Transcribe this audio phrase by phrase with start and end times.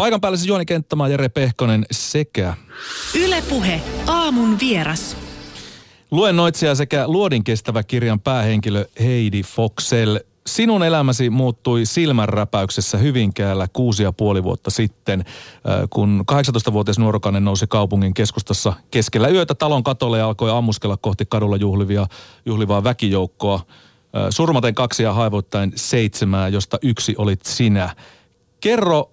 [0.00, 2.54] Paikan päällä siis Juoni Kenttämaa, Jere Pehkonen sekä...
[3.18, 5.16] Ylepuhe aamun vieras.
[6.10, 10.18] Luennoitsija sekä Luodin kestävä kirjan päähenkilö Heidi Foxell.
[10.46, 17.66] Sinun elämäsi muuttui silmänräpäyksessä Hyvinkäällä kuusi ja puoli vuotta sitten, äh, kun 18-vuotias nuorokainen nousi
[17.66, 22.06] kaupungin keskustassa keskellä yötä talon katolle ja alkoi ammuskella kohti kadulla juhlivia,
[22.46, 23.54] juhlivaa väkijoukkoa.
[23.54, 23.62] Äh,
[24.30, 27.96] surmaten kaksi ja haivoittain seitsemää, josta yksi olit sinä.
[28.60, 29.10] Kerro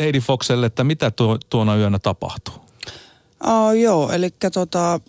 [0.00, 2.54] Heidi Foxelle, että mitä tuo, tuona yönä tapahtui?
[3.46, 5.00] Oh, joo, eli tota,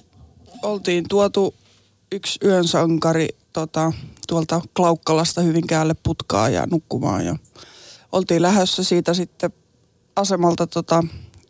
[0.64, 1.56] oltiin tuotu
[2.12, 3.94] yksi yön sankari tota,
[4.28, 7.26] tuolta Klaukkalasta Hyvinkäälle putkaa ja nukkumaan.
[7.26, 7.36] Ja
[8.12, 9.52] oltiin lähdössä siitä sitten
[10.16, 11.04] asemalta, tota,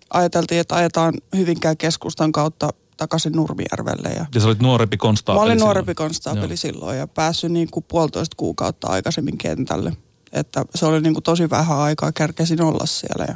[0.10, 4.10] ajateltiin, että ajetaan Hyvinkään keskustan kautta takaisin Nurmijärvelle.
[4.10, 7.86] Ja, ja sä olit nuorempi konstaapeli Mä olin nuorempi konstaapeli silloin ja päässyt niin kuin
[7.88, 9.94] puolitoista kuukautta aikaisemmin kentälle.
[10.34, 13.26] Että se oli niin kuin tosi vähän aikaa, kärkesin olla siellä.
[13.28, 13.36] Ja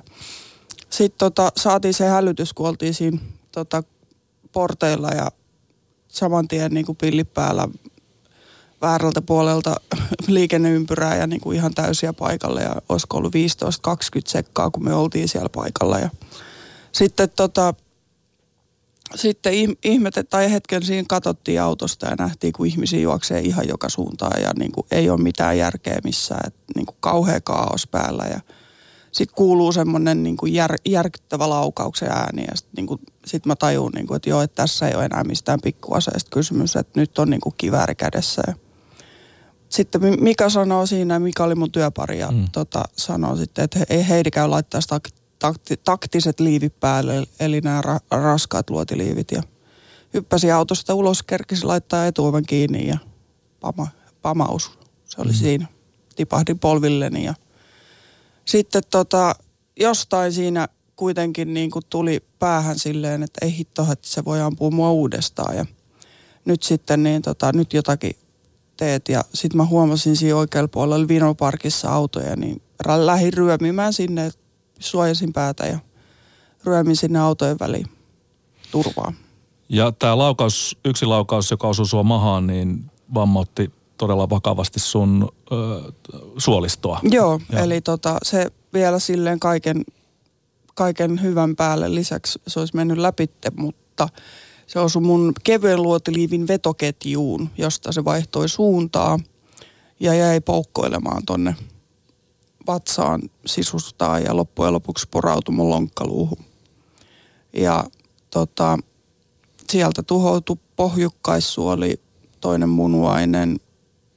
[0.90, 3.18] sitten tota, saatiin se hälytys, kun oltiin siinä
[3.52, 3.84] tota,
[4.52, 5.32] porteilla ja
[6.08, 7.68] saman tien niin kuin pilli päällä
[8.82, 9.76] väärältä puolelta
[10.28, 13.38] liikenneympyrää ja niin kuin ihan täysiä paikalle ja olisiko ollut 15-20
[14.26, 16.00] sekkaa, kun me oltiin siellä paikalla.
[16.00, 16.10] Ja
[16.92, 17.74] sitten tota,
[19.16, 19.54] sitten
[19.84, 24.52] ihmete, tai hetken siinä katsottiin autosta ja nähtiin, kun ihmisiä juoksee ihan joka suuntaan ja
[24.60, 28.40] niin kuin ei ole mitään järkeä missään, että niin kuin kauhea kaos päällä ja
[29.12, 33.92] sitten kuuluu semmoinen niin kuin jär, järkyttävä laukauksen ääni ja sitten niin sit mä tajun,
[33.96, 37.30] niin kuin, että joo, että tässä ei ole enää mistään pikkuaseesta kysymys, että nyt on
[37.30, 38.54] niin kuin kivääri kädessä ja
[39.70, 42.46] sitten Mika sanoo siinä, Mika oli mun työpari ja mm.
[42.52, 45.00] tota, sanoo sitten, että ei Heidi käy laittaa sitä
[45.40, 49.32] takti, taktiset liivit päälle, eli nämä ra, raskaat luotiliivit.
[49.32, 49.44] Ja
[50.14, 52.98] hyppäsi autosta ulos, kerkisi laittaa etuoven kiinni ja
[53.60, 53.88] pama,
[54.22, 54.80] pamaus.
[55.06, 55.36] Se oli mm.
[55.36, 55.68] siinä.
[56.16, 57.34] Tipahdin polvilleni ja
[58.46, 59.36] sitten tota,
[59.80, 64.72] jostain siinä kuitenkin niin kuin tuli päähän silleen, että ei hitto, että se voi ampua
[64.72, 65.56] mua uudestaan.
[65.56, 65.66] Ja
[66.46, 68.16] nyt sitten niin tota, nyt jotakin
[68.78, 69.10] teet.
[69.10, 74.45] Ja sitten mä huomasin siinä oikealla puolella Vinoparkissa autoja, niin lähdin ryömimään sinne, että
[74.80, 75.80] suojasin päätä ja
[76.66, 77.86] ryömin sinne autojen väliin
[78.72, 79.14] turvaa.
[79.70, 85.92] Ja tämä laukaus, yksi laukaus, joka osui sua mahaan, niin vammautti todella vakavasti sun ö,
[86.38, 87.00] suolistoa.
[87.04, 87.60] Joo, ja.
[87.60, 89.84] eli tota, se vielä silleen kaiken,
[90.76, 94.10] kaiken hyvän päälle lisäksi se olisi mennyt läpitte, mutta
[94.68, 99.20] se osui mun kevyen luotiliivin vetoketjuun, josta se vaihtoi suuntaa
[100.00, 101.56] ja jäi poukkoilemaan tonne
[102.68, 106.46] vatsaan sisustaa ja loppujen lopuksi porautui mun lonkkaluuhun.
[107.54, 107.84] Ja
[108.30, 108.78] tota,
[109.70, 112.02] sieltä tuhoutui pohjukkaissuoli,
[112.42, 113.60] toinen munuainen,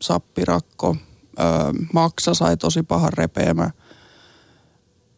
[0.03, 0.97] sappirakko,
[1.41, 1.47] öö,
[1.93, 3.71] maksa sai tosi pahan repeämä.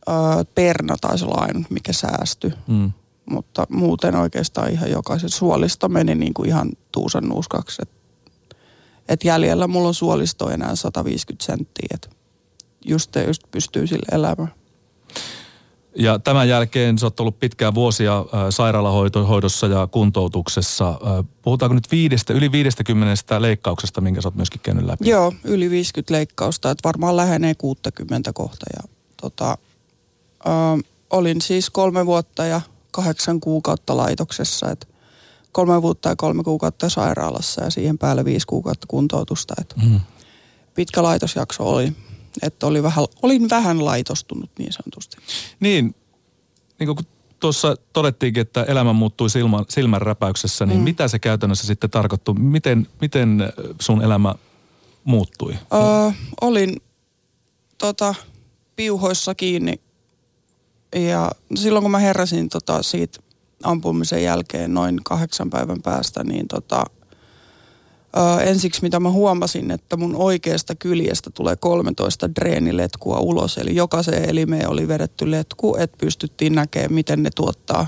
[0.09, 0.15] Öö,
[0.55, 2.53] perna taisi olla ainut, mikä säästyi.
[2.67, 2.93] Mm.
[3.31, 7.83] Mutta muuten oikeastaan ihan jokaisen suolisto meni niin kuin ihan tuusan nuuskaksi.
[7.83, 7.91] Et,
[9.09, 11.89] et jäljellä mulla on suolisto enää 150 senttiä.
[11.95, 12.20] Et
[12.85, 14.53] just, just pystyy sille elämään.
[15.97, 20.89] Ja tämän jälkeen sä oot ollut pitkään vuosia äh, sairaalahoidossa ja kuntoutuksessa.
[20.89, 25.09] Äh, puhutaanko nyt viidestä, yli 50 leikkauksesta, minkä sä oot myöskin käynyt läpi?
[25.09, 28.67] Joo, yli 50 leikkausta, että varmaan lähenee 60 kohta.
[28.77, 28.89] Ja,
[29.21, 32.61] tota, äh, olin siis kolme vuotta ja
[32.91, 34.87] kahdeksan kuukautta laitoksessa, että
[35.53, 39.55] kolme vuotta ja kolme kuukautta sairaalassa ja siihen päälle viisi kuukautta kuntoutusta.
[39.61, 40.01] Että mm.
[40.75, 41.93] Pitkä laitosjakso oli
[42.43, 45.17] että oli vähän, olin vähän laitostunut niin sanotusti.
[45.61, 45.95] Niin,
[46.79, 47.07] niin kuin
[47.41, 50.85] tuossa todettiinkin, että elämä muuttui silmän, silmän räpäyksessä, niin mm.
[50.85, 52.35] mitä se käytännössä sitten tarkoittui?
[52.35, 54.35] Miten, miten sun elämä
[55.05, 55.53] muuttui?
[55.53, 56.11] Öö,
[56.41, 56.77] olin
[57.79, 58.15] tota,
[58.77, 59.81] piuhoissa kiinni
[60.97, 63.21] ja silloin kun mä heräsin tota, siitä
[63.63, 66.85] ampumisen jälkeen noin kahdeksan päivän päästä, niin tota,
[68.17, 73.59] Ö, ensiksi mitä mä huomasin, että mun oikeasta kyljestä tulee 13 dreeniletkua ulos.
[73.59, 77.87] Eli jokaiseen elimeen oli vedetty letku, että pystyttiin näkemään, miten ne tuottaa,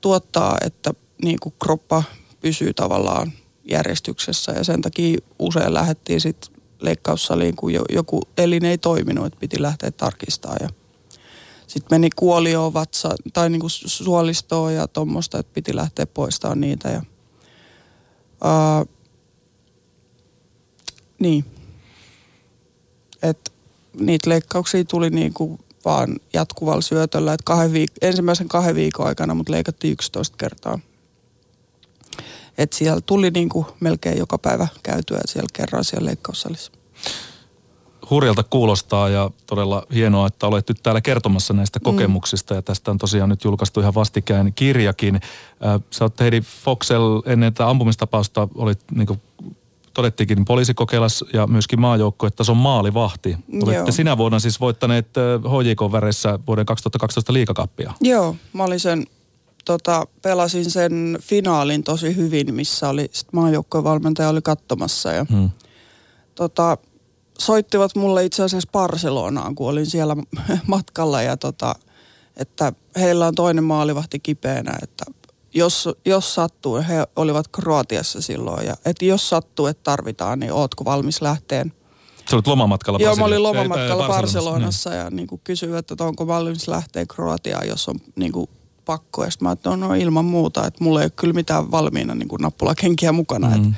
[0.00, 2.02] tuottaa että niin kuin kroppa
[2.40, 3.32] pysyy tavallaan
[3.64, 4.52] järjestyksessä.
[4.52, 9.90] Ja sen takia usein lähdettiin sitten leikkaussaliin, kun joku elin ei toiminut, että piti lähteä
[9.90, 10.58] tarkistamaan.
[10.60, 10.68] Ja
[11.66, 16.88] sitten meni kuolioon vatsa, tai niin kuin suolistoon ja tuommoista, että piti lähteä poistamaan niitä.
[16.88, 17.02] Ja,
[18.44, 18.84] ää,
[21.22, 21.44] niin.
[23.22, 23.52] Et
[24.00, 27.32] niitä leikkauksia tuli niin kuin vaan jatkuvalla syötöllä.
[27.32, 30.78] Et kahden viik- ensimmäisen kahden viikon aikana mut leikattiin 11 kertaa.
[32.58, 36.72] Et siellä tuli niin kuin melkein joka päivä käytyä siellä kerran siellä leikkaussalissa.
[38.10, 41.82] hurjalta kuulostaa ja todella hienoa, että olet nyt täällä kertomassa näistä mm.
[41.82, 45.20] kokemuksista ja tästä on tosiaan nyt julkaistu ihan vastikään kirjakin.
[45.90, 49.20] Sä oot Heidi Foxel ennen tätä ampumistapausta olit niin
[49.94, 53.36] todettiinkin poliisikokeilas ja myöskin maajoukko, että se on maalivahti.
[53.62, 55.06] Olette sinä vuonna siis voittaneet
[55.38, 57.92] HJK-väreissä vuoden 2012 liikakappia.
[58.00, 59.06] Joo, mä olin sen,
[59.64, 65.50] tota, pelasin sen finaalin tosi hyvin, missä oli maajoukkojen valmentaja oli katsomassa ja hmm.
[66.34, 66.78] tota,
[67.38, 70.16] soittivat mulle itse asiassa Barcelonaan, kun olin siellä
[70.66, 71.74] matkalla ja tota,
[72.36, 75.04] että heillä on toinen maalivahti kipeänä, että
[75.54, 80.84] jos, jos sattuu, he olivat Kroatiassa silloin, ja että jos sattuu, että tarvitaan, niin ootko
[80.84, 81.72] valmis lähteen?
[82.30, 84.98] Sä olit lomamatkalla Joo, mä olin lomamatkalla Barcelonassa niin.
[84.98, 88.50] ja niin kuin kysyivät, että onko valmis lähteä Kroatiaan, jos on niin kuin
[88.84, 89.24] pakko.
[89.24, 92.14] Ja sitten mä että no, no ilman muuta, että mulla ei ole kyllä mitään valmiina
[92.14, 93.48] niin kuin nappulakenkiä mukana.
[93.48, 93.54] Mm.
[93.54, 93.76] Että,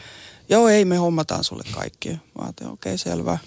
[0.49, 2.09] joo, ei, me hommataan sulle kaikki.
[2.11, 3.39] Mä ajattelin, okei, okay, selvä.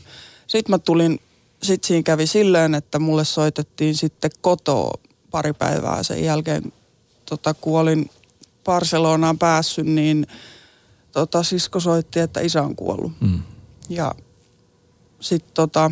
[0.47, 1.19] Sitten mä tulin,
[1.63, 4.93] sitten siinä kävi silleen, että mulle soitettiin sitten kotoa
[5.31, 6.73] pari päivää sen jälkeen,
[7.29, 8.09] tota, kun olin
[8.63, 10.27] Barcelonaan päässyt, niin
[11.11, 13.11] tota, sisko soitti, että isä on kuollut.
[13.19, 13.39] Mm.
[13.89, 14.15] Ja
[15.19, 15.91] sitten tota,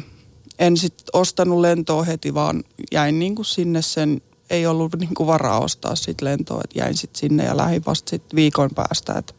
[0.60, 5.28] en sitten ostanut lentoa heti, vaan jäin niin kuin sinne sen, ei ollut niin kuin
[5.28, 9.14] varaa ostaa sitten lentoa, että jäin sitten sinne ja lähdin vasta sitten viikon päästä.
[9.14, 9.34] Että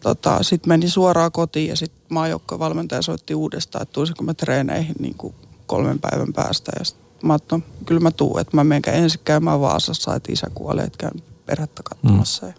[0.00, 5.14] tota, sitten meni suoraan kotiin ja sitten maajoukkovalmentaja soitti uudestaan, että tulisinko mä treeneihin niin
[5.14, 5.34] kuin
[5.66, 6.72] kolmen päivän päästä.
[6.78, 10.32] Ja sit mä ajattelin, no, kyllä mä tuun, että mä menen ensin käymään Vaasassa, että
[10.32, 12.46] isä kuolee, että käyn perhettä katsomassa.
[12.46, 12.52] Mm.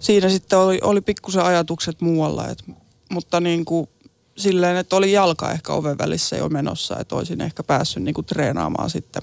[0.00, 2.64] Siinä sitten oli, oli pikkusen ajatukset muualla, et,
[3.10, 3.88] mutta niin kuin
[4.36, 8.24] silleen, että oli jalka ehkä oven välissä jo menossa, että olisin ehkä päässyt niin kuin
[8.24, 9.22] treenaamaan sitten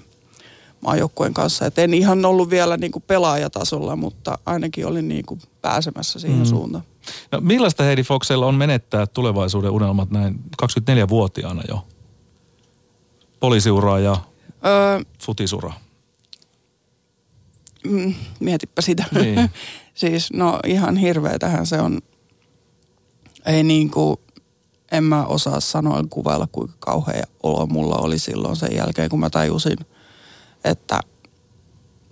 [0.81, 1.66] maajoukkueen kanssa.
[1.66, 6.40] Et en ihan ollut vielä niin kuin pelaajatasolla, mutta ainakin olin niin kuin pääsemässä siihen
[6.40, 6.46] mm.
[6.46, 6.84] suuntaan.
[7.31, 11.88] No, millaista Heidi Foxella on menettää tulevaisuuden unelmat näin 24-vuotiaana jo?
[13.40, 14.18] Poliisiuraa ja
[14.66, 15.74] öö, futisura.
[17.84, 19.06] Mm, mietipä sitä.
[19.12, 19.50] Niin.
[19.94, 22.00] siis no ihan hirveetähän se on.
[23.46, 24.18] Ei niin kuin,
[24.92, 29.30] en mä osaa sanoa kuvailla kuinka kauhea olo mulla oli silloin sen jälkeen, kun mä
[29.30, 29.78] tajusin,
[30.64, 31.00] että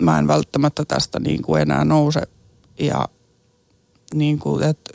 [0.02, 2.22] mä en välttämättä tästä niin kuin enää nouse.
[2.80, 3.08] Ja,
[4.14, 4.92] niin kuin, että,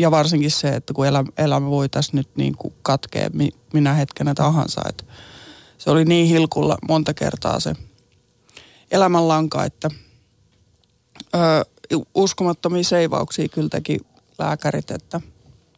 [0.00, 3.30] ja varsinkin se, että kun elämä, elämä voi tässä nyt niin kuin katkea
[3.72, 4.80] minä hetkenä tahansa.
[4.88, 5.04] Että
[5.78, 7.74] se oli niin hilkulla monta kertaa se–
[8.90, 9.90] elämänlanka, että
[11.34, 13.98] ö, uskomattomia seivauksia kyllä teki
[14.38, 15.20] lääkärit, että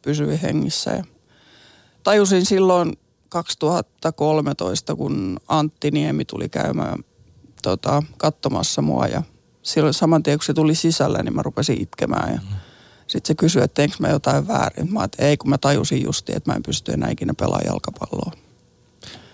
[0.03, 0.91] pysyi hengissä.
[0.91, 1.05] Ja
[2.05, 2.93] tajusin silloin
[3.29, 6.99] 2013, kun Antti Niemi tuli käymään
[7.63, 9.23] tota, katsomassa mua ja
[9.63, 12.57] silloin saman tien kun se tuli sisälle, niin mä rupesin itkemään ja mm.
[13.07, 14.93] Sitten se kysyi, että teinkö mä jotain väärin.
[14.93, 18.33] Mä että ei, kun mä tajusin justi, että mä en pysty enää ikinä pelaamaan jalkapalloa.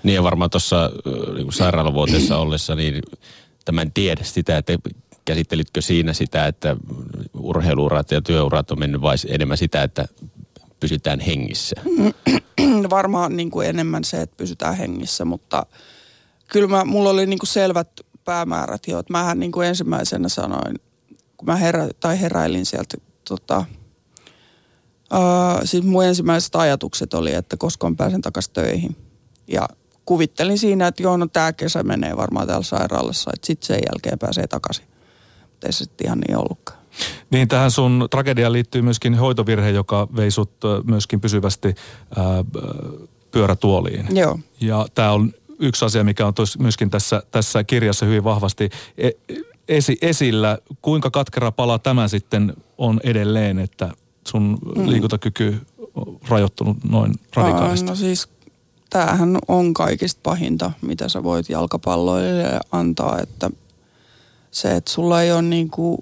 [0.03, 0.91] Niin ja varmaan tuossa
[1.35, 3.03] niin sairaalavuoteessa ollessa, niin
[3.65, 4.73] tämän tiedä sitä, että
[5.25, 6.77] käsittelitkö siinä sitä, että
[7.35, 10.09] urheiluurat ja työurat on mennyt vai enemmän sitä, että
[10.81, 11.77] pysytään hengissä?
[12.91, 15.67] Varmaan niin kuin enemmän se, että pysytään hengissä, mutta
[16.49, 17.89] kyllä mä, mulla oli niin kuin selvät
[18.25, 18.99] päämäärät jo.
[18.99, 20.81] Että mähän niin kuin ensimmäisenä sanoin,
[21.37, 22.97] kun mä herä, tai heräilin sieltä,
[23.29, 23.65] tota,
[25.15, 28.97] uh, siis mun ensimmäiset ajatukset oli, että koska pääsen takaisin töihin.
[29.49, 29.69] Ja
[30.05, 34.19] kuvittelin siinä, että joo, no tämä kesä menee varmaan täällä sairaalassa, että sitten sen jälkeen
[34.19, 34.85] pääsee takaisin.
[35.51, 36.79] Mutta ei se sitten ihan niin ollutkaan.
[37.31, 40.53] Niin, tähän sun tragediaan liittyy myöskin hoitovirhe, joka vei sut
[40.85, 41.75] myöskin pysyvästi
[42.17, 42.45] ää,
[43.31, 44.07] pyörätuoliin.
[44.17, 44.39] Joo.
[44.61, 49.11] Ja tämä on yksi asia, mikä on myöskin tässä, tässä kirjassa hyvin vahvasti e,
[49.69, 50.59] esi, esillä.
[50.83, 53.91] Kuinka katkera pala tämä sitten on edelleen, että
[54.29, 54.89] sun mm.
[54.91, 55.57] liikuntakyky
[55.95, 57.87] on rajoittunut noin radikaalisti?
[57.87, 58.29] No siis
[58.91, 63.51] tämähän on kaikista pahinta, mitä sä voit jalkapalloille antaa, että
[64.51, 65.99] se, että sulla ei ole niin kuin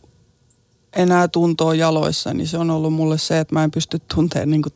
[0.96, 4.62] enää tuntoa jaloissa, niin se on ollut mulle se, että mä en pysty tuntemaan niin
[4.62, 4.72] kuin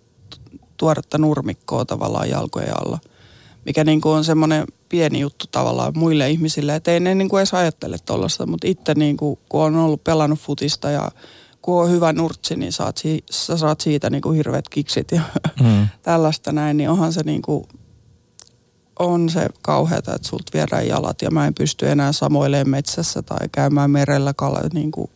[0.76, 2.99] tuoretta nurmikkoa tavallaan jalkojen alla.
[3.66, 7.40] Mikä niin kuin on semmoinen pieni juttu tavallaan muille ihmisille, että ei ne niin kuin
[7.40, 11.11] edes ajattele tuollaista, mutta itse niin kuin, kun on ollut pelannut futista ja
[11.62, 15.23] kun on hyvä nurtsi, niin saat, sä saat siitä niin kuin hirveät kiksit ja
[15.62, 15.88] mm.
[16.02, 17.64] tällaista näin, niin onhan se niin kuin
[18.99, 23.49] on se kauheata, että sulta viedään jalat ja mä en pysty enää samoilleen metsässä tai
[23.52, 25.11] käymään merellä kal- niin kuin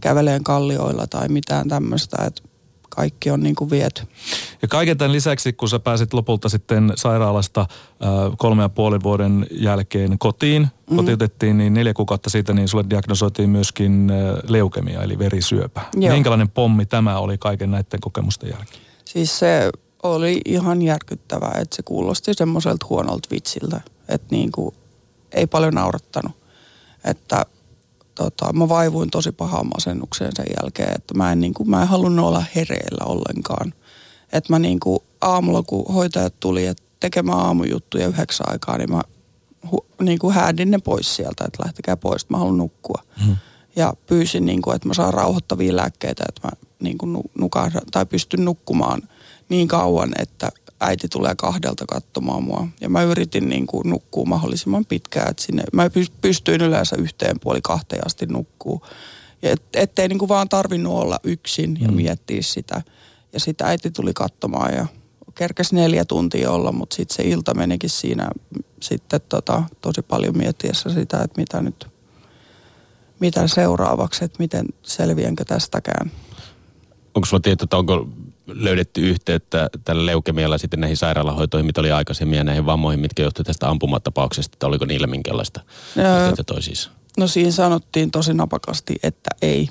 [0.00, 2.42] käveleen kallioilla tai mitään tämmöistä, että
[2.96, 4.02] kaikki on niin kuin viety.
[4.62, 9.46] Ja kaiken tämän lisäksi, kun sä pääsit lopulta sitten sairaalasta äh, kolme ja puolen vuoden
[9.50, 10.96] jälkeen kotiin, mm-hmm.
[10.96, 15.80] kotiutettiin, niin neljä kuukautta siitä, niin sulle diagnosoitiin myöskin äh, leukemia, eli verisyöpä.
[15.96, 16.14] Joo.
[16.14, 18.82] Minkälainen pommi tämä oli kaiken näiden kokemusten jälkeen?
[19.04, 19.70] Siis se
[20.02, 24.74] oli ihan järkyttävää, että se kuulosti semmoiselta huonolta vitsiltä, että niin kuin
[25.32, 26.32] ei paljon naurattanut.
[27.04, 27.46] Että
[28.24, 31.88] tota, mä vaivuin tosi pahaan masennukseen sen jälkeen, että mä en, niin kuin, mä en
[31.88, 33.74] halunnut olla hereillä ollenkaan.
[34.32, 39.00] Että mä niin kuin aamulla, kun hoitajat tuli että tekemään aamujuttuja yhdeksän aikaa, niin mä
[39.70, 43.02] hu, niin kuin häädin ne pois sieltä, että lähtekää pois, että mä haluan nukkua.
[43.24, 43.36] Hmm.
[43.76, 46.50] Ja pyysin, niin kuin, että mä saan rauhoittavia lääkkeitä, että mä
[46.82, 49.02] niin kuin nukaan, tai pystyn nukkumaan
[49.48, 50.50] niin kauan, että
[50.80, 52.68] äiti tulee kahdelta katsomaan mua.
[52.80, 57.60] Ja mä yritin niin kuin nukkua mahdollisimman pitkään, että sinne, mä pystyin yleensä yhteen puoli
[57.62, 58.86] kahteen asti nukkuu.
[59.42, 61.94] Ja et, ettei niin kuin vaan tarvinnut olla yksin ja mm.
[61.94, 62.82] miettiä sitä.
[63.32, 64.86] Ja sitten äiti tuli katsomaan ja
[65.34, 68.30] kerkesi neljä tuntia olla, mutta sitten se ilta menikin siinä
[68.80, 71.86] sitten tota, tosi paljon miettiessä sitä, että mitä nyt,
[73.20, 76.10] mitä seuraavaksi, että miten selviänkö tästäkään.
[77.14, 78.08] Onko sulla tieto, että onko
[78.52, 83.46] löydetty yhteyttä tällä leukemialla sitten näihin sairaalahoitoihin, mitä oli aikaisemmin ja näihin vammoihin, mitkä johtuivat
[83.46, 85.60] tästä ampumatapauksesta, että oliko niillä minkälaista
[85.96, 86.90] yhteyttä toisiinsa?
[87.18, 89.68] No siinä sanottiin tosi napakasti, että ei,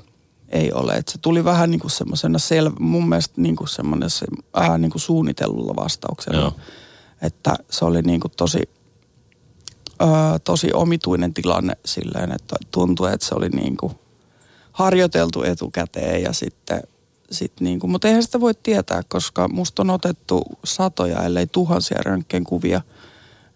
[0.49, 0.93] ei ole.
[0.93, 4.25] Että se tuli vähän niin kuin semmoisena selvä, mun mielestä niin kuin semmoinen se,
[4.57, 6.39] äh, niin kuin suunnitellulla vastauksella.
[6.39, 6.53] Joo.
[7.21, 8.69] Että se oli niin kuin tosi,
[10.01, 10.09] äh,
[10.43, 13.93] tosi omituinen tilanne silleen, että tuntui, että se oli niin kuin
[14.71, 16.83] harjoiteltu etukäteen ja sitten–
[17.31, 21.99] sit niin kuin, mutta eihän sitä voi tietää, koska musta on otettu satoja, ellei tuhansia
[22.05, 22.81] röntgenkuvia,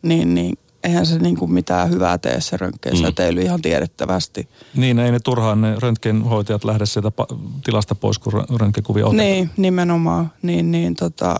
[0.01, 3.45] niin, niin eihän se niin kuin mitään hyvää tee se röntgensäteily mm.
[3.45, 4.49] ihan tiedettävästi.
[4.75, 7.11] Niin, ei ne turhaan ne röntgenhoitajat lähde sieltä
[7.63, 9.27] tilasta pois, kun röntgenkuvia otetaan.
[9.27, 10.31] Niin, nimenomaan.
[10.41, 11.35] Niin, niin tota,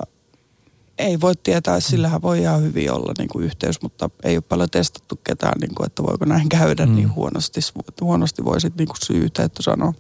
[0.98, 4.70] ei voi tietää, sillähän voi ihan hyvin olla niin kuin yhteys, mutta ei ole paljon
[4.70, 6.96] testattu ketään, niin kuin, että voiko näin käydä, mm.
[6.96, 7.60] niin huonosti,
[8.02, 9.94] huonosti voisit niin kuin syytä, että sanoa.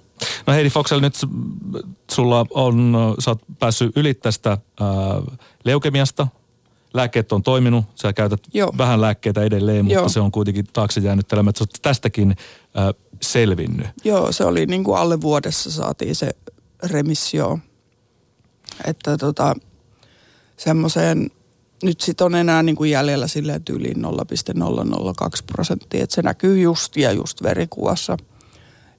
[0.47, 1.15] No Heidi Foxel, nyt
[2.11, 4.87] sulla on, sä oot päässyt yli tästä ää,
[5.63, 6.27] leukemiasta.
[6.93, 8.73] Lääkkeet on toiminut, sä käytät Joo.
[8.77, 10.09] vähän lääkkeitä edelleen, mutta Joo.
[10.09, 11.51] se on kuitenkin taakse jäänyt elämä.
[11.59, 12.35] Sä tästäkin
[12.75, 13.87] ää, selvinnyt.
[14.03, 16.31] Joo, se oli niin kuin alle vuodessa saatiin se
[16.83, 17.59] remissio.
[18.85, 19.55] Että tota,
[20.57, 21.31] semmoiseen,
[21.83, 26.97] nyt sit on enää niin kuin jäljellä silleen tyyliin 0,002 prosenttia, että se näkyy just
[26.97, 28.17] ja just verikuvassa.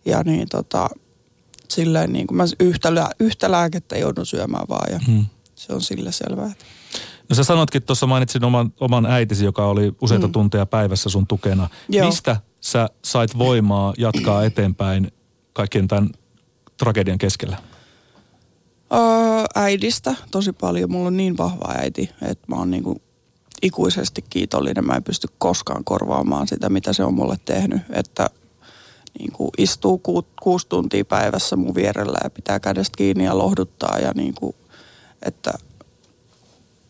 [0.05, 0.89] Ja niin tota,
[1.69, 2.89] silleen niin kuin mä yhtä,
[3.21, 5.25] yhtä lääkettä joudun syömään vaan ja hmm.
[5.55, 6.53] se on sille selvää.
[7.29, 10.33] No sä sanotkin tuossa, mainitsin oman, oman äitisi, joka oli useita hmm.
[10.33, 11.69] tunteja päivässä sun tukena.
[11.89, 12.07] Joo.
[12.07, 15.13] Mistä sä sait voimaa jatkaa eteenpäin
[15.53, 16.11] kaikkien tämän
[16.79, 17.57] tragedian keskellä?
[18.93, 19.01] Öö,
[19.55, 20.93] äidistä tosi paljon.
[20.93, 23.03] Mulla on niin vahva äiti, että mä oon niinku
[23.63, 24.87] ikuisesti kiitollinen.
[24.87, 27.83] Mä en pysty koskaan korvaamaan sitä, mitä se on mulle tehnyt.
[27.91, 28.31] Että
[29.19, 33.99] niin kuin istuu ku, kuusi tuntia päivässä mun vierellä ja pitää kädestä kiinni ja lohduttaa.
[33.99, 34.57] Ja niin kuin,
[35.23, 35.53] että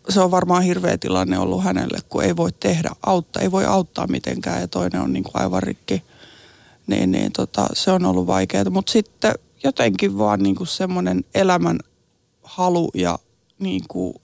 [0.09, 4.07] se on varmaan hirveä tilanne ollut hänelle, kun ei voi tehdä auttaa, ei voi auttaa
[4.07, 6.03] mitenkään ja toinen on niin kuin aivan rikki.
[6.87, 11.79] Niin, niin tota, se on ollut vaikeaa, mutta sitten jotenkin vaan niin kuin semmoinen elämän
[12.43, 13.19] halu ja
[13.59, 14.15] niin kuin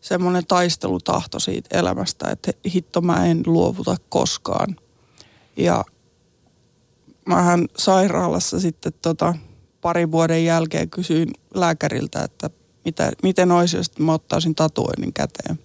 [0.00, 4.76] semmoinen taistelutahto siitä elämästä, että hitto mä en luovuta koskaan.
[5.56, 5.84] Ja
[7.26, 9.34] mähän sairaalassa sitten tota,
[9.80, 12.50] parin vuoden jälkeen kysyin lääkäriltä, että
[12.84, 15.58] mitä, miten olisi, jos mä ottaisin tatuoinnin käteen.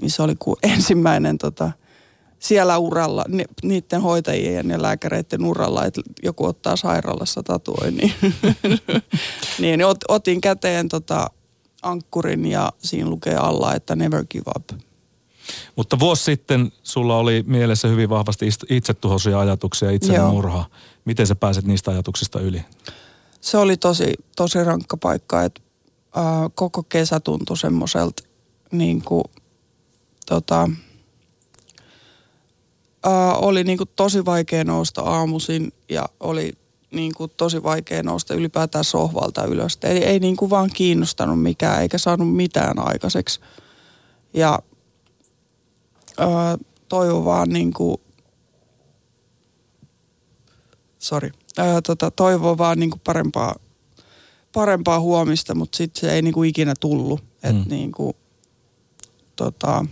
[0.00, 1.72] Niin se oli kuin ensimmäinen tota,
[2.38, 8.12] siellä uralla, ni, niiden hoitajien ja lääkäreiden uralla, että joku ottaa sairaalassa tatuoinnin.
[9.60, 11.30] niin ot, otin käteen tota,
[11.82, 14.82] ankkurin ja siinä lukee alla, että never give up.
[15.76, 20.64] Mutta vuosi sitten sulla oli mielessä hyvin vahvasti itsetuhoisia ajatuksia, itsemurha.
[21.04, 22.64] Miten sä pääset niistä ajatuksista yli?
[23.40, 25.60] Se oli tosi, tosi rankka paikka, että
[26.16, 28.22] äh, koko kesä tuntui semmoiselta
[28.72, 29.24] niin kuin,
[30.26, 30.70] tota,
[33.06, 36.52] äh, oli niin kuin tosi vaikea nousta aamuisin ja oli
[36.90, 39.78] niin kuin tosi vaikea nousta ylipäätään sohvalta ylös.
[39.82, 43.40] Ei, ei niin kuin vaan kiinnostanut mikään eikä saanut mitään aikaiseksi.
[44.34, 44.58] Ja
[46.20, 46.26] äh,
[46.88, 47.96] toivon vaan niin kuin,
[50.98, 53.54] sorry, äh, tota, toivon vaan niin kuin parempaa,
[54.52, 57.20] parempaa huomista, mutta sitten se ei niin kuin ikinä tullut.
[57.20, 57.50] Mm.
[57.50, 58.16] Et niin kuin,
[59.36, 59.84] tota,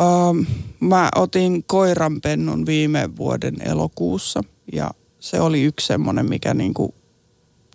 [0.00, 0.40] Ähm,
[0.80, 4.40] mä otin koiranpennun viime vuoden elokuussa
[4.72, 6.94] ja se oli yksi semmoinen, mikä niinku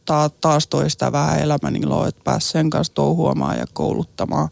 [0.06, 4.50] ta- taas toi sitä vähän elämän iloa, että pääsi sen kanssa touhuamaan ja kouluttamaan.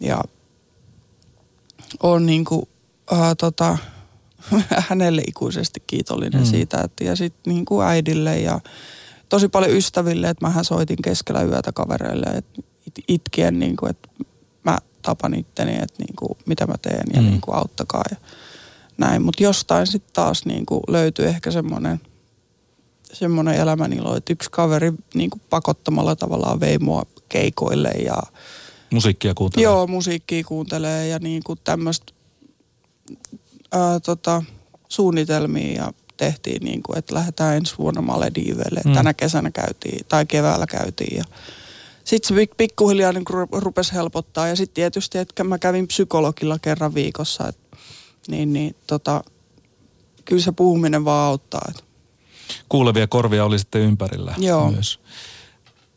[0.00, 0.24] Ja
[2.02, 2.68] on niinku,
[3.12, 3.78] äh, tota,
[4.88, 6.46] hänelle ikuisesti kiitollinen mm.
[6.46, 8.60] siitä, että ja sitten niinku äidille ja
[9.28, 14.08] tosi paljon ystäville, että mähän soitin keskellä yötä kavereille, että it- itkien, niin kuin, että
[14.64, 17.28] mä tapan itteni, että niin kuin, mitä mä teen ja mm.
[17.28, 18.16] niin kuin, auttakaa ja
[18.98, 19.22] näin.
[19.22, 22.00] Mutta jostain sitten taas niin kuin, löytyy ehkä semmoinen
[23.12, 28.22] semmoinen elämänilo, että yksi kaveri niin kuin pakottamalla tavallaan vei mua keikoille ja
[28.92, 29.64] Musiikkia kuuntelee.
[29.64, 32.12] Joo, musiikkia kuuntelee ja niin kuin tämmöistä
[34.04, 34.42] tota,
[34.88, 38.80] suunnitelmia ja tehtiin niin kuin, että lähdetään ensi vuonna Malediiveille.
[38.84, 38.92] Mm.
[38.92, 41.24] Tänä kesänä käytiin tai keväällä käytiin ja
[42.04, 46.94] sitten se pik- pikkuhiljaa niin rupesi helpottaa ja sitten tietysti, että mä kävin psykologilla kerran
[46.94, 47.58] viikossa, et,
[48.28, 49.24] niin, niin tota,
[50.24, 51.62] kyllä se puhuminen vaan auttaa.
[51.70, 51.84] Et.
[52.68, 54.70] Kuulevia korvia oli sitten ympärillä Joo.
[54.70, 55.00] myös.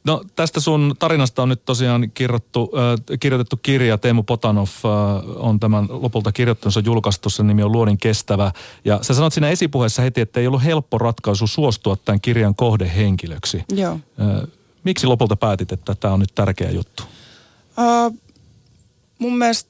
[0.03, 3.97] No tästä sun tarinasta on nyt tosiaan kirjoittu, äh, kirjoitettu kirja.
[3.97, 4.91] Teemu Potanov äh,
[5.35, 8.51] on tämän lopulta kirjoittanut, se on julkaistu, sen nimi on Luodin kestävä.
[8.85, 13.63] Ja sä sanot siinä esipuheessa heti, että ei ollut helppo ratkaisu suostua tämän kirjan kohdehenkilöksi.
[13.71, 13.91] Joo.
[13.93, 14.49] Äh,
[14.83, 17.03] miksi lopulta päätit, että tämä on nyt tärkeä juttu?
[17.77, 18.17] Uh,
[19.19, 19.69] mun mielestä,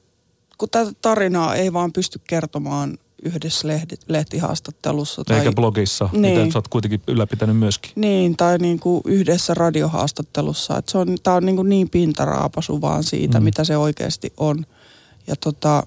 [0.58, 5.24] kun tätä tarinaa ei vaan pysty kertomaan yhdessä lehti, lehtihaastattelussa.
[5.24, 6.40] Tai, Eikä blogissa, Niin.
[6.40, 7.92] mitä sä oot kuitenkin ylläpitänyt myöskin.
[7.96, 10.78] Niin, tai niin kuin yhdessä radiohaastattelussa.
[10.78, 13.44] Että se on, tää on niin, kuin niin pintaraapasu vaan siitä, Mm.
[13.44, 14.66] mitä se oikeasti on.
[15.26, 15.82] Ja tota,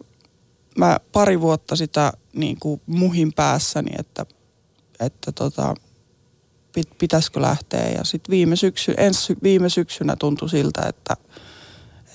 [0.77, 4.25] mä pari vuotta sitä niin kuin muhin päässäni, että,
[4.99, 5.75] että tota,
[6.73, 7.89] pit, pitäisikö lähteä.
[7.89, 11.17] Ja sitten viime, syksy, ensi, viime syksynä tuntui siltä, että,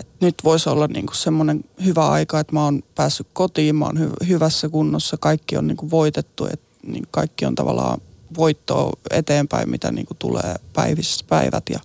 [0.03, 3.85] että nyt voisi olla niin kuin semmoinen hyvä aika, että mä oon päässyt kotiin, mä
[3.85, 8.01] oon hy, hyvässä kunnossa, kaikki on niin kuin voitettu, että niin kaikki on tavallaan
[8.37, 11.65] voittoa eteenpäin, mitä niin kuin tulee päivissä päivät.
[11.71, 11.81] Ja,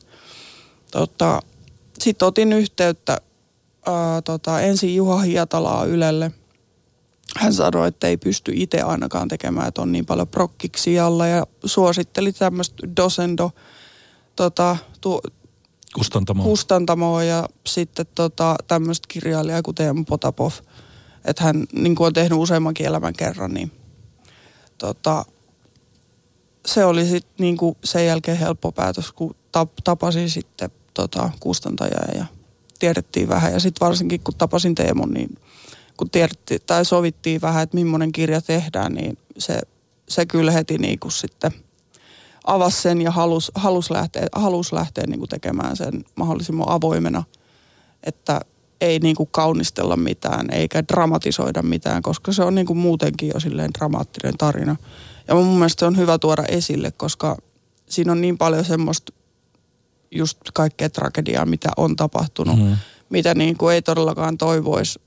[0.92, 1.42] tota,
[2.00, 3.22] Sitten otin yhteyttä
[3.86, 6.32] ää, tota, ensin Juha Hietalaa Ylelle.
[7.38, 11.48] Hän sanoi, että ei pysty itse ainakaan tekemään, että on niin paljon prokkiksi alla ja
[11.66, 13.52] suositteli tämmöistä Dosendo
[14.36, 15.22] tota, tu,
[15.98, 16.44] Kustantamo.
[16.44, 20.52] kustantamoa ja sitten tota, tämmöistä kirjailijaa kuin Teemu Potapov.
[21.26, 23.72] Että hän niin on tehnyt useammankin elämän kerran, niin
[24.78, 25.26] tota,
[26.66, 32.26] se oli sitten niin sen jälkeen helppo päätös, kun tap, tapasin sitten tota, kustantajaa ja
[32.80, 33.54] tiedettiin vähän.
[33.54, 35.38] Ja sitten varsinkin kun tapasin Teemun, niin
[35.98, 39.60] kun tiedettiin, tai sovittiin vähän, että millainen kirja tehdään, niin se,
[40.10, 41.52] se kyllä heti niin sitten
[42.48, 47.24] avasi sen ja halusi halus lähteä, halus lähteä niin kuin tekemään sen mahdollisimman avoimena,
[48.04, 48.42] että
[48.82, 53.40] ei niin kuin kaunistella mitään eikä dramatisoida mitään, koska se on niin kuin muutenkin jo
[53.40, 54.76] silleen dramaattinen tarina.
[55.28, 57.38] Ja mun mielestä se on hyvä tuoda esille, koska
[57.90, 59.14] siinä on niin paljon semmoista
[60.12, 62.74] just kaikkea tragediaa, mitä on tapahtunut, Mhm.
[63.10, 65.00] mitä niin kuin ei todellakaan toivoisi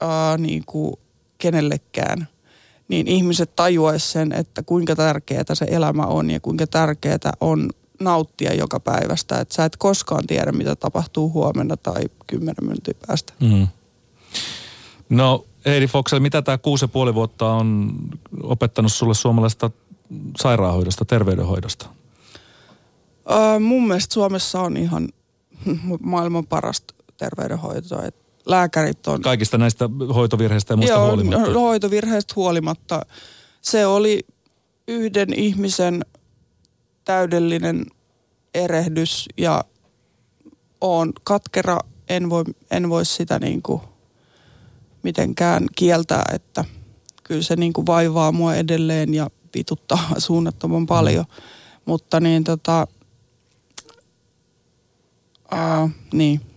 [0.00, 0.94] ää, niin kuin
[1.38, 2.28] kenellekään.
[2.88, 7.70] Niin ihmiset tajuaisi sen, että kuinka tärkeää se elämä on ja kuinka tärkeää on
[8.00, 9.40] nauttia joka päivästä.
[9.40, 13.32] Että sä et koskaan tiedä, mitä tapahtuu huomenna tai kymmenen minuutin päästä.
[13.40, 13.66] Mm.
[15.08, 17.94] No Heidi Foxel, mitä tämä kuusi ja puoli vuotta on
[18.42, 19.70] opettanut sulle suomalaista
[20.42, 21.86] sairaanhoidosta, terveydenhoidosta?
[23.30, 25.08] Öö, mun mielestä Suomessa on ihan
[26.02, 28.02] maailman parasta terveydenhoitoa.
[28.02, 29.22] Et lääkärit on...
[29.22, 31.50] Kaikista näistä hoitovirheistä ja muista Joo, huolimatta.
[31.50, 33.02] no, hoitovirheistä huolimatta.
[33.60, 34.26] Se oli
[34.88, 36.04] yhden ihmisen
[37.04, 37.86] täydellinen
[38.54, 39.64] erehdys ja
[40.80, 41.78] on katkera.
[42.08, 43.80] En voi, en voi sitä niin kuin
[45.02, 46.64] mitenkään kieltää, että
[47.24, 51.24] kyllä se niin kuin vaivaa mua edelleen ja vituttaa suunnattoman paljon.
[51.84, 52.86] Mutta niin tota,
[55.50, 56.53] ää, niin.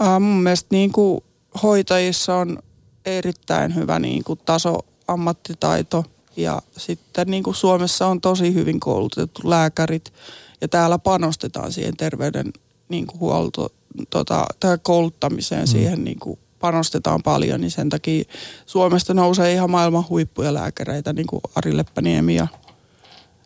[0.00, 1.20] Ää, mun mielestä niin kuin
[1.62, 2.58] hoitajissa on
[3.06, 4.78] erittäin hyvä niin kuin taso,
[5.08, 6.04] ammattitaito
[6.36, 10.12] ja sitten niin kuin Suomessa on tosi hyvin koulutettu lääkärit
[10.60, 12.52] ja täällä panostetaan siihen terveyden
[12.88, 13.68] niin kuin huolto,
[14.10, 15.66] tota, tai kouluttamiseen mm.
[15.66, 18.24] siihen niin kuin panostetaan paljon, niin sen takia
[18.66, 22.46] Suomesta nousee ihan maailman huippuja lääkäreitä, niin kuin Ari Leppäniemi ja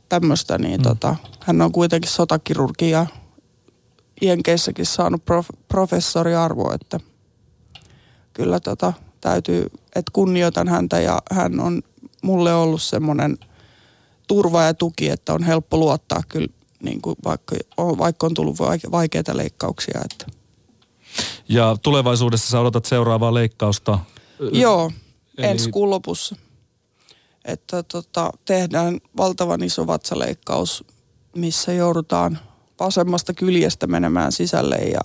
[0.09, 0.83] tämmöistä, niin mm.
[0.83, 3.07] tota, hän on kuitenkin sotakirurgi ja
[4.21, 7.01] Jenkeissäkin saanut prof, professoriarvo, että
[8.33, 11.83] kyllä tota, täytyy, että kunnioitan häntä ja hän on
[12.23, 13.39] mulle ollut semmoinen
[14.27, 16.49] turva ja tuki, että on helppo luottaa kyllä,
[16.83, 20.01] niin kuin vaikka, on, vaikka on tullut vaike- vaikeita leikkauksia.
[20.05, 20.27] Että.
[21.49, 23.99] Ja tulevaisuudessa sä odotat seuraavaa leikkausta.
[24.53, 24.91] Joo,
[25.39, 26.37] Eli- ensi kuun lopussa.
[27.45, 30.85] Että tota, tehdään valtavan iso vatsaleikkaus,
[31.37, 32.39] missä joudutaan
[32.81, 35.01] vasemmasta kyljestä menemään sisälle ja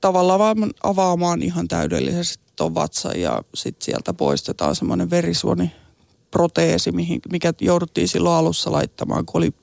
[0.00, 5.72] tavallaan vaan avaamaan ihan täydellisesti tuon vatsan ja sitten sieltä poistetaan semmoinen verisuoni
[6.30, 9.54] proteesi, mihin, mikä jouduttiin silloin alussa laittamaan, kun oli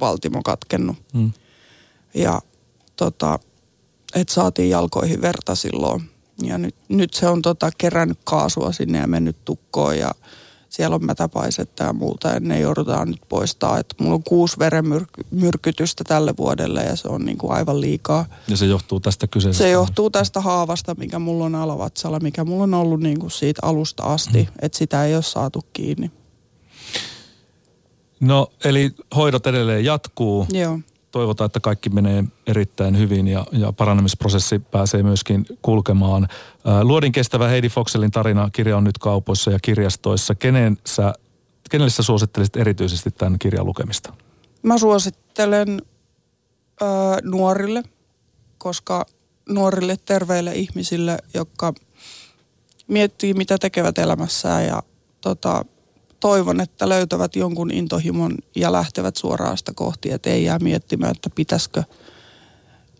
[0.00, 0.96] valtimo katkennut.
[1.14, 1.32] Mm.
[2.14, 2.42] Ja
[2.96, 3.38] tota,
[4.14, 6.10] et saatiin jalkoihin verta silloin.
[6.42, 10.10] Ja nyt, nyt se on tota, kerännyt kaasua sinne ja mennyt tukkoon ja
[10.76, 13.78] siellä on mätäpaisetta ja muuta ja ne joudutaan nyt poistaa.
[13.78, 18.24] Et mulla on kuusi verenmyrkytystä tälle vuodelle ja se on niinku aivan liikaa.
[18.48, 19.64] Ja se johtuu tästä kyseisestä?
[19.64, 24.02] Se johtuu tästä haavasta, mikä mulla on alavatsalla, mikä mulla on ollut niinku siitä alusta
[24.02, 24.52] asti, hmm.
[24.62, 26.10] että sitä ei ole saatu kiinni.
[28.20, 30.46] No eli hoidot edelleen jatkuu.
[30.52, 30.78] Joo.
[31.16, 36.28] Toivotaan, että kaikki menee erittäin hyvin ja, ja parannemisprosessi pääsee myöskin kulkemaan.
[36.82, 40.34] Luodin kestävä Heidi Foxelin tarina kirja on nyt kaupoissa ja kirjastoissa.
[40.34, 41.14] Kenen sä,
[41.70, 44.12] kenelle sä suosittelisit erityisesti tämän kirjan lukemista?
[44.62, 45.82] Mä suosittelen
[46.82, 46.84] ö,
[47.22, 47.82] nuorille,
[48.58, 49.06] koska
[49.48, 51.72] nuorille terveille ihmisille, jotka
[52.88, 54.82] miettii mitä tekevät elämässään ja
[55.20, 55.64] tota,
[56.26, 61.30] toivon, että löytävät jonkun intohimon ja lähtevät suoraan sitä kohti, että ei jää miettimään, että
[61.30, 61.82] pitäisikö,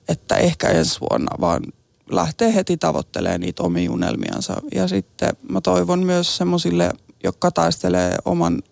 [0.09, 1.63] että ehkä ensi vuonna, vaan
[2.11, 4.57] lähtee heti tavoittelemaan niitä omia unelmiansa.
[4.75, 6.91] Ja sitten mä toivon myös semmoisille,
[7.25, 8.63] jotka taistelee oman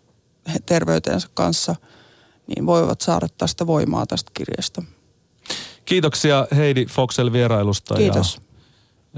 [0.66, 1.76] terveytensä kanssa,
[2.46, 4.82] niin voivat saada tästä voimaa tästä kirjasta.
[5.84, 8.40] Kiitoksia Heidi Foxel vierailusta Kiitos.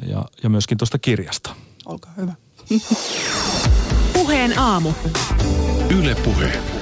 [0.02, 1.54] Ja, ja, ja myöskin tuosta kirjasta.
[1.86, 2.34] Olkaa hyvä.
[4.36, 4.92] Puheen aamu.
[5.90, 6.75] Yle Puhe.